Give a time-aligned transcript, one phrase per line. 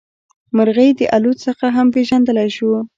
[0.55, 2.71] مرغۍ د الوت څخه هم پېژندلی شو.